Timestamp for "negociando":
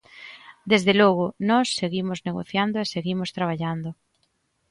2.27-2.77